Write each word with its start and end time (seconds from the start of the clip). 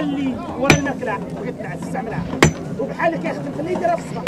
اللي 0.00 0.36
ورا 0.58 0.76
الماكله 0.76 1.16
بغيت 1.18 1.54
نستعملها 1.82 2.24
وبحالك 2.80 3.24
يا 3.24 3.32
خدم 3.32 3.54
خليه 3.58 3.70
يديرها 3.76 3.96
في 3.96 4.02
الصباح 4.02 4.24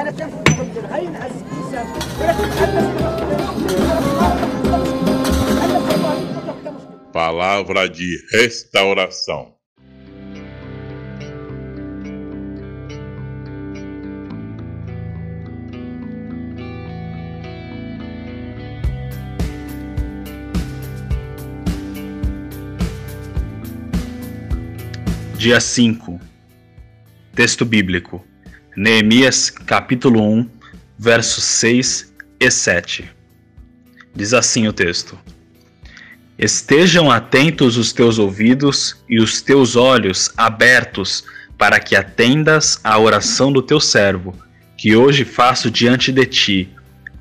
انا 0.00 0.10
كنفضل 0.10 0.86
غير 0.92 1.10
نعس 1.10 1.30
الانسان 1.52 1.86
ولكن 2.20 2.50
Palavra 7.12 7.88
de 7.88 8.16
restauração. 8.32 9.53
Dia 25.45 25.59
5. 25.59 26.19
Texto 27.35 27.63
bíblico. 27.65 28.25
Neemias, 28.75 29.51
capítulo 29.51 30.19
1, 30.19 30.49
versos 30.97 31.43
6 31.43 32.15
e 32.39 32.49
7. 32.49 33.05
Diz 34.15 34.33
assim 34.33 34.67
o 34.67 34.73
texto: 34.73 35.19
Estejam 36.35 37.11
atentos 37.11 37.77
os 37.77 37.93
teus 37.93 38.17
ouvidos 38.17 38.97
e 39.07 39.21
os 39.21 39.39
teus 39.39 39.75
olhos 39.75 40.31
abertos, 40.35 41.23
para 41.59 41.79
que 41.79 41.95
atendas 41.95 42.79
à 42.83 42.97
oração 42.97 43.51
do 43.51 43.61
teu 43.61 43.79
servo, 43.79 44.35
que 44.75 44.95
hoje 44.95 45.23
faço 45.23 45.69
diante 45.69 46.11
de 46.11 46.25
ti, 46.25 46.69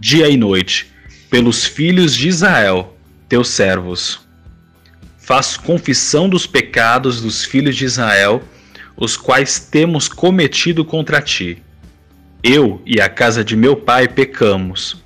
dia 0.01 0.31
e 0.31 0.37
noite, 0.39 0.91
pelos 1.29 1.67
filhos 1.67 2.17
de 2.17 2.29
Israel, 2.29 2.97
teus 3.29 3.51
servos 3.51 4.24
faço 5.25 5.63
confissão 5.63 6.29
dos 6.29 6.47
pecados 6.47 7.23
dos 7.23 7.47
filhos 7.47 7.77
de 7.77 7.87
Israel, 7.87 8.43
os 8.95 9.17
quais 9.17 9.59
temos 9.59 10.07
cometido 10.07 10.85
contra 10.85 11.23
ti. 11.23 11.63
Eu 12.43 12.83
e 12.85 13.01
a 13.01 13.09
casa 13.09 13.43
de 13.43 13.57
meu 13.57 13.75
pai 13.75 14.07
pecamos. 14.07 15.03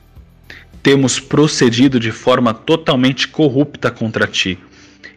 Temos 0.83 1.21
procedido 1.21 2.01
de 2.01 2.11
forma 2.11 2.53
totalmente 2.53 3.29
corrupta 3.29 3.93
contra 3.93 4.27
ti, 4.27 4.59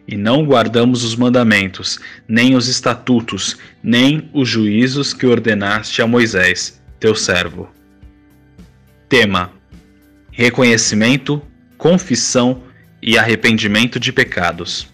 e 0.06 0.16
não 0.16 0.44
guardamos 0.44 1.02
os 1.02 1.16
mandamentos, 1.16 1.98
nem 2.28 2.54
os 2.54 2.68
estatutos, 2.68 3.58
nem 3.82 4.30
os 4.32 4.48
juízos 4.48 5.12
que 5.12 5.26
ordenaste 5.26 6.00
a 6.00 6.06
Moisés, 6.06 6.80
teu 7.00 7.16
servo. 7.16 7.68
Tema: 9.08 9.50
Reconhecimento, 10.30 11.42
confissão 11.76 12.62
e 13.02 13.18
arrependimento 13.18 13.98
de 13.98 14.12
pecados. 14.12 14.91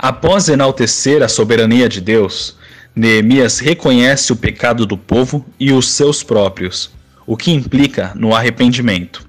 Após 0.00 0.48
enaltecer 0.48 1.24
a 1.24 1.28
soberania 1.28 1.88
de 1.88 2.00
Deus, 2.00 2.56
Neemias 2.94 3.58
reconhece 3.58 4.32
o 4.32 4.36
pecado 4.36 4.86
do 4.86 4.96
povo 4.96 5.44
e 5.58 5.72
os 5.72 5.90
seus 5.90 6.22
próprios, 6.22 6.92
o 7.26 7.36
que 7.36 7.50
implica 7.50 8.12
no 8.14 8.32
arrependimento. 8.32 9.26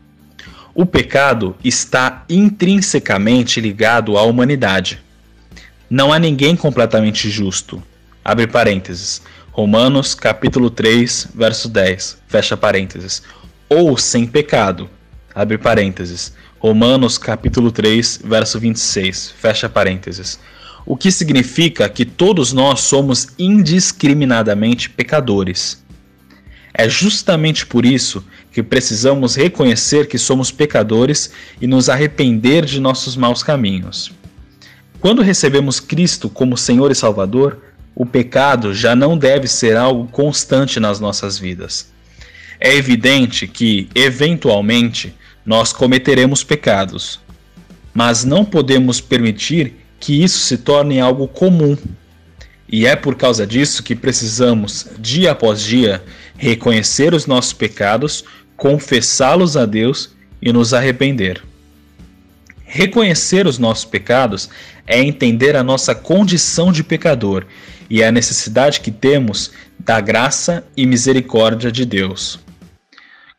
O 0.76 0.86
pecado 0.86 1.56
está 1.64 2.24
intrinsecamente 2.30 3.60
ligado 3.60 4.16
à 4.16 4.22
humanidade. 4.22 5.02
Não 5.90 6.14
há 6.14 6.20
ninguém 6.20 6.56
completamente 6.56 7.32
justo. 7.32 7.82
Abre 8.24 8.46
parênteses. 8.46 9.24
Romanos 9.52 10.14
capítulo 10.14 10.70
3, 10.70 11.30
verso 11.34 11.68
10. 11.68 12.20
Fecha 12.28 12.56
parênteses. 12.56 13.24
Ou 13.68 13.98
sem 13.98 14.28
pecado. 14.28 14.88
Abre 15.34 15.58
parênteses. 15.58 16.32
Romanos 16.60 17.18
capítulo 17.18 17.72
3, 17.72 18.22
verso 18.24 18.60
26. 18.60 19.34
Fecha 19.36 19.68
parênteses 19.68 20.40
o 20.86 20.98
que 20.98 21.12
significa 21.12 21.88
que 21.90 22.06
todos 22.06 22.54
nós 22.54 22.82
somos 22.82 23.30
indiscriminadamente 23.38 24.90
pecadores. 24.90 25.84
É 26.74 26.88
justamente 26.88 27.66
por 27.66 27.86
isso 27.86 28.24
que 28.52 28.64
precisamos 28.64 29.36
reconhecer 29.36 30.08
que 30.08 30.18
somos 30.18 30.52
pecadores 30.52 31.32
e 31.60 31.68
nos 31.68 31.90
arrepender 31.90 32.66
de 32.66 32.80
nossos 32.80 33.16
maus 33.16 33.44
caminhos. 33.44 34.12
Quando 35.00 35.22
recebemos 35.22 35.80
Cristo 35.80 36.30
como 36.30 36.58
Senhor 36.58 36.92
e 36.92 36.96
Salvador, 36.96 37.60
o 37.96 38.06
pecado 38.06 38.74
já 38.74 38.96
não 38.96 39.18
deve 39.18 39.48
ser 39.48 39.76
algo 39.76 40.08
constante 40.08 40.80
nas 40.80 41.00
nossas 41.00 41.38
vidas. 41.38 41.92
É 42.60 42.76
evidente 42.76 43.48
que, 43.48 43.90
eventualmente, 43.96 45.16
nós 45.46 45.72
cometeremos 45.72 46.44
pecados, 46.44 47.20
mas 47.94 48.24
não 48.24 48.44
podemos 48.44 49.02
permitir 49.02 49.74
que 50.00 50.24
isso 50.24 50.40
se 50.40 50.58
torne 50.58 51.00
algo 51.00 51.28
comum. 51.28 51.78
E 52.72 52.86
é 52.86 52.96
por 52.96 53.16
causa 53.16 53.46
disso 53.46 53.84
que 53.84 53.96
precisamos, 53.96 54.88
dia 55.00 55.32
após 55.32 55.62
dia, 55.62 56.04
reconhecer 56.38 57.14
os 57.14 57.26
nossos 57.26 57.52
pecados, 57.52 58.24
confessá-los 58.56 59.58
a 59.58 59.66
Deus 59.66 60.12
e 60.42 60.54
nos 60.54 60.74
arrepender. 60.74 61.42
Reconhecer 62.64 63.48
os 63.48 63.58
nossos 63.58 63.86
pecados 63.86 64.50
é 64.86 65.02
entender 65.02 65.56
a 65.56 65.64
nossa 65.64 65.96
condição 65.96 66.72
de 66.72 66.84
pecador 66.84 67.46
e 67.90 68.04
a 68.04 68.12
necessidade 68.12 68.80
que 68.80 68.92
temos 68.92 69.52
da 69.80 70.00
graça 70.00 70.64
e 70.78 70.86
misericórdia 70.86 71.72
de 71.72 71.84
Deus. 71.84 72.40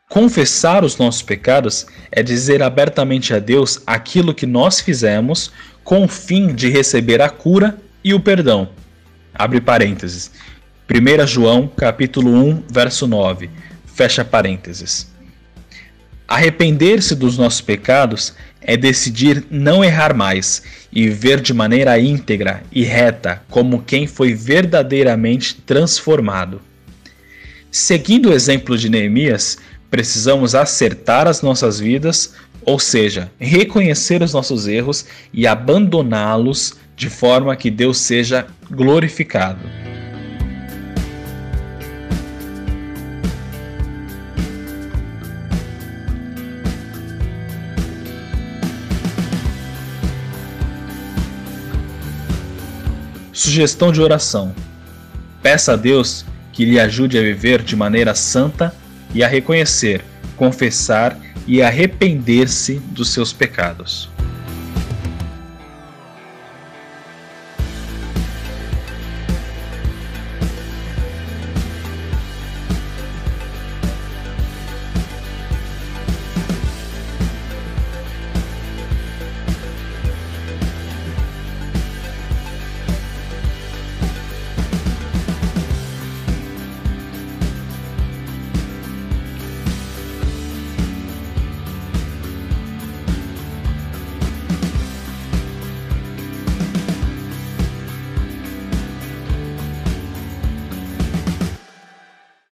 Confessar 0.09 0.83
os 0.83 0.97
nossos 0.97 1.21
pecados 1.21 1.85
é 2.11 2.21
dizer 2.21 2.61
abertamente 2.61 3.33
a 3.33 3.39
Deus 3.39 3.81
aquilo 3.87 4.33
que 4.33 4.45
nós 4.45 4.81
fizemos 4.81 5.49
com 5.83 6.03
o 6.03 6.07
fim 6.07 6.53
de 6.53 6.69
receber 6.69 7.21
a 7.21 7.29
cura 7.29 7.77
e 8.03 8.13
o 8.13 8.19
perdão. 8.19 8.69
Abre 9.33 9.61
parênteses. 9.61 10.31
1 10.89 11.27
João, 11.27 11.67
capítulo 11.67 12.31
1, 12.33 12.63
verso 12.71 13.07
9. 13.07 13.49
Fecha 13.85 14.25
parênteses. 14.25 15.09
Arrepender-se 16.27 17.15
dos 17.15 17.37
nossos 17.37 17.61
pecados 17.61 18.33
é 18.61 18.77
decidir 18.77 19.43
não 19.49 19.83
errar 19.83 20.15
mais 20.15 20.63
e 20.91 21.07
viver 21.07 21.41
de 21.41 21.53
maneira 21.53 21.99
íntegra 21.99 22.63
e 22.71 22.83
reta 22.83 23.41
como 23.49 23.81
quem 23.81 24.05
foi 24.05 24.33
verdadeiramente 24.33 25.55
transformado. 25.55 26.61
Seguindo 27.71 28.29
o 28.29 28.33
exemplo 28.33 28.77
de 28.77 28.89
Neemias, 28.89 29.57
precisamos 29.89 30.55
acertar 30.55 31.27
as 31.27 31.41
nossas 31.41 31.79
vidas, 31.79 32.33
ou 32.65 32.79
seja, 32.79 33.31
reconhecer 33.39 34.21
os 34.21 34.33
nossos 34.33 34.67
erros 34.67 35.05
e 35.33 35.47
abandoná-los 35.47 36.73
de 36.95 37.09
forma 37.09 37.55
que 37.55 37.71
Deus 37.71 37.97
seja 37.97 38.47
glorificado. 38.69 39.59
Sugestão 53.33 53.91
de 53.91 53.99
oração: 53.99 54.53
Peça 55.41 55.73
a 55.73 55.75
Deus 55.75 56.23
que 56.53 56.63
lhe 56.63 56.79
ajude 56.79 57.17
a 57.17 57.21
viver 57.21 57.63
de 57.63 57.75
maneira 57.75 58.13
santa 58.13 58.73
e 59.13 59.23
a 59.23 59.27
reconhecer, 59.27 60.05
confessar 60.37 61.17
e 61.51 61.61
arrepender-se 61.61 62.75
dos 62.93 63.09
seus 63.09 63.33
pecados. 63.33 64.09